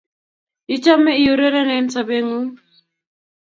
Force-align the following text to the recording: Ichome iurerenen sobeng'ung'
Ichome 0.75 1.11
iurerenen 1.25 1.85
sobeng'ung' 1.93 2.51